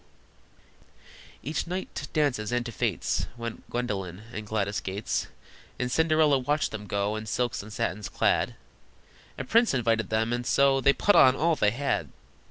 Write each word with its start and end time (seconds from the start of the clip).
Each 1.43 1.67
night 1.67 1.93
to 1.93 2.07
dances 2.07 2.51
and 2.51 2.65
to 2.65 2.71
fêtes 2.71 3.27
Went 3.37 3.69
Gwendolyn 3.69 4.23
and 4.33 4.47
Gladys 4.47 4.79
Gates, 4.79 5.27
And 5.77 5.91
Cinderella 5.91 6.39
watched 6.39 6.71
them 6.71 6.87
go 6.87 7.15
In 7.15 7.27
silks 7.27 7.61
and 7.61 7.71
satins 7.71 8.09
clad: 8.09 8.55
A 9.37 9.43
prince 9.43 9.75
invited 9.75 10.09
them, 10.09 10.33
and 10.33 10.43
so 10.43 10.81
They 10.81 10.91
put 10.93 11.15
on 11.15 11.35
all 11.35 11.55
they 11.55 11.69
had! 11.69 12.09